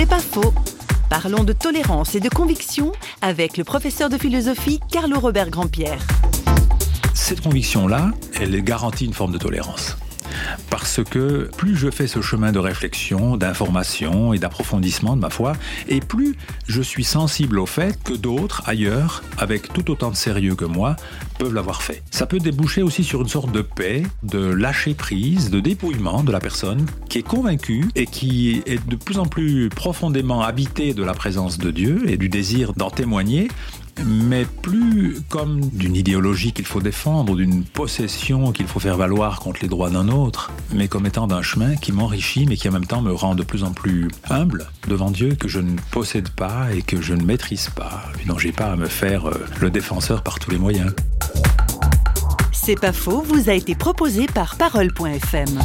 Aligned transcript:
C'est 0.00 0.08
pas 0.08 0.18
faux. 0.18 0.54
Parlons 1.10 1.44
de 1.44 1.52
tolérance 1.52 2.14
et 2.14 2.20
de 2.20 2.30
conviction 2.30 2.90
avec 3.20 3.58
le 3.58 3.64
professeur 3.64 4.08
de 4.08 4.16
philosophie 4.16 4.80
Carlo 4.90 5.20
Robert 5.20 5.50
Grandpierre. 5.50 6.00
Cette 7.12 7.42
conviction-là, 7.42 8.10
elle 8.32 8.64
garantit 8.64 9.04
une 9.04 9.12
forme 9.12 9.32
de 9.32 9.36
tolérance. 9.36 9.98
Parce 10.80 11.04
que 11.04 11.50
plus 11.58 11.76
je 11.76 11.90
fais 11.90 12.06
ce 12.06 12.22
chemin 12.22 12.52
de 12.52 12.58
réflexion, 12.58 13.36
d'information 13.36 14.32
et 14.32 14.38
d'approfondissement 14.38 15.14
de 15.14 15.20
ma 15.20 15.28
foi, 15.28 15.52
et 15.88 16.00
plus 16.00 16.36
je 16.68 16.80
suis 16.80 17.04
sensible 17.04 17.58
au 17.58 17.66
fait 17.66 18.02
que 18.02 18.14
d'autres, 18.14 18.62
ailleurs, 18.64 19.22
avec 19.36 19.74
tout 19.74 19.90
autant 19.90 20.10
de 20.10 20.16
sérieux 20.16 20.54
que 20.54 20.64
moi, 20.64 20.96
peuvent 21.38 21.52
l'avoir 21.52 21.82
fait. 21.82 22.02
Ça 22.10 22.24
peut 22.24 22.38
déboucher 22.38 22.82
aussi 22.82 23.04
sur 23.04 23.20
une 23.20 23.28
sorte 23.28 23.52
de 23.52 23.60
paix, 23.60 24.04
de 24.22 24.38
lâcher 24.38 24.94
prise, 24.94 25.50
de 25.50 25.60
dépouillement 25.60 26.22
de 26.22 26.32
la 26.32 26.40
personne 26.40 26.86
qui 27.10 27.18
est 27.18 27.26
convaincue 27.26 27.86
et 27.94 28.06
qui 28.06 28.62
est 28.64 28.88
de 28.88 28.96
plus 28.96 29.18
en 29.18 29.26
plus 29.26 29.68
profondément 29.68 30.40
habitée 30.40 30.94
de 30.94 31.04
la 31.04 31.12
présence 31.12 31.58
de 31.58 31.70
Dieu 31.70 32.08
et 32.08 32.16
du 32.16 32.30
désir 32.30 32.72
d'en 32.72 32.90
témoigner 32.90 33.48
mais 34.04 34.44
plus 34.44 35.20
comme 35.28 35.60
d'une 35.60 35.96
idéologie 35.96 36.52
qu'il 36.52 36.66
faut 36.66 36.80
défendre, 36.80 37.36
d'une 37.36 37.64
possession 37.64 38.52
qu'il 38.52 38.66
faut 38.66 38.80
faire 38.80 38.96
valoir 38.96 39.40
contre 39.40 39.60
les 39.62 39.68
droits 39.68 39.90
d'un 39.90 40.08
autre, 40.08 40.50
mais 40.72 40.88
comme 40.88 41.06
étant 41.06 41.26
d'un 41.26 41.42
chemin 41.42 41.76
qui 41.76 41.92
m'enrichit, 41.92 42.46
mais 42.46 42.56
qui 42.56 42.68
en 42.68 42.72
même 42.72 42.86
temps 42.86 43.02
me 43.02 43.12
rend 43.12 43.34
de 43.34 43.42
plus 43.42 43.64
en 43.64 43.72
plus 43.72 44.08
humble 44.28 44.66
devant 44.88 45.10
Dieu, 45.10 45.34
que 45.34 45.48
je 45.48 45.60
ne 45.60 45.76
possède 45.90 46.30
pas 46.30 46.72
et 46.72 46.82
que 46.82 47.00
je 47.00 47.14
ne 47.14 47.24
maîtrise 47.24 47.70
pas, 47.70 48.04
et 48.22 48.26
dont 48.26 48.38
j'ai 48.38 48.52
pas 48.52 48.72
à 48.72 48.76
me 48.76 48.86
faire 48.86 49.28
euh, 49.28 49.44
le 49.60 49.70
défenseur 49.70 50.22
par 50.22 50.38
tous 50.38 50.50
les 50.50 50.58
moyens. 50.58 50.92
C'est 52.52 52.78
pas 52.78 52.92
faux, 52.92 53.22
vous 53.22 53.48
a 53.48 53.54
été 53.54 53.74
proposé 53.74 54.26
par 54.26 54.56
Parole.fm. 54.56 55.58